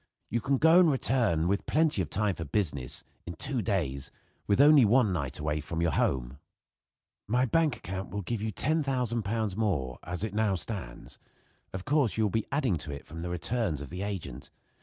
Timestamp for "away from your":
5.37-5.91